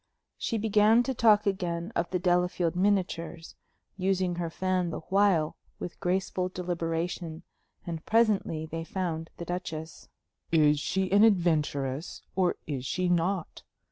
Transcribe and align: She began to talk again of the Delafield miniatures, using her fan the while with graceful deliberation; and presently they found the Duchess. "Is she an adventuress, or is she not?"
She 0.39 0.57
began 0.57 1.03
to 1.03 1.13
talk 1.13 1.45
again 1.45 1.91
of 1.95 2.09
the 2.09 2.17
Delafield 2.17 2.75
miniatures, 2.75 3.53
using 3.97 4.37
her 4.37 4.49
fan 4.49 4.89
the 4.89 5.01
while 5.09 5.57
with 5.77 5.99
graceful 5.99 6.49
deliberation; 6.49 7.43
and 7.85 8.03
presently 8.03 8.65
they 8.65 8.83
found 8.83 9.29
the 9.37 9.45
Duchess. 9.45 10.09
"Is 10.51 10.79
she 10.79 11.11
an 11.11 11.23
adventuress, 11.23 12.23
or 12.35 12.55
is 12.65 12.83
she 12.83 13.09
not?" 13.09 13.61